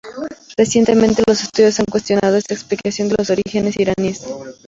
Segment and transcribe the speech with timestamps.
[0.57, 4.25] Recientemente, los estudiosos han cuestionado esta explicación de los orígenes iraníes.